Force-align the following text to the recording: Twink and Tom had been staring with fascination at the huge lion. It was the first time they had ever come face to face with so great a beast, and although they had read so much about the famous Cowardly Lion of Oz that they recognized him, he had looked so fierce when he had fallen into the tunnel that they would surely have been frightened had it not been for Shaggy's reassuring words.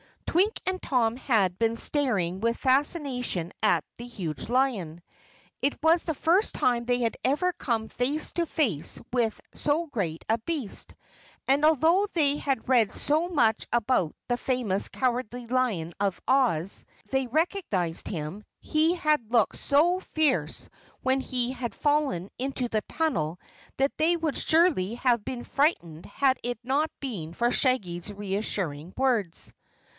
Twink 0.25 0.59
and 0.65 0.81
Tom 0.81 1.17
had 1.17 1.59
been 1.59 1.75
staring 1.75 2.39
with 2.39 2.55
fascination 2.57 3.51
at 3.61 3.83
the 3.97 4.07
huge 4.07 4.47
lion. 4.49 5.03
It 5.61 5.77
was 5.83 6.03
the 6.03 6.13
first 6.15 6.55
time 6.55 6.85
they 6.85 6.99
had 7.01 7.17
ever 7.23 7.51
come 7.53 7.89
face 7.89 8.31
to 8.33 8.45
face 8.45 8.99
with 9.11 9.39
so 9.53 9.87
great 9.87 10.23
a 10.27 10.39
beast, 10.39 10.95
and 11.47 11.63
although 11.65 12.07
they 12.13 12.37
had 12.37 12.67
read 12.69 12.95
so 12.95 13.27
much 13.27 13.67
about 13.73 14.15
the 14.29 14.37
famous 14.37 14.87
Cowardly 14.87 15.47
Lion 15.47 15.93
of 15.99 16.19
Oz 16.27 16.85
that 17.03 17.11
they 17.11 17.27
recognized 17.27 18.07
him, 18.07 18.43
he 18.59 18.95
had 18.95 19.31
looked 19.31 19.57
so 19.57 19.99
fierce 19.99 20.69
when 21.01 21.19
he 21.19 21.51
had 21.51 21.75
fallen 21.75 22.29
into 22.39 22.69
the 22.69 22.81
tunnel 22.89 23.37
that 23.77 23.95
they 23.97 24.15
would 24.17 24.37
surely 24.37 24.95
have 24.95 25.23
been 25.25 25.43
frightened 25.43 26.05
had 26.07 26.39
it 26.41 26.57
not 26.63 26.89
been 27.01 27.33
for 27.33 27.51
Shaggy's 27.51 28.11
reassuring 28.11 28.93
words. 28.97 29.53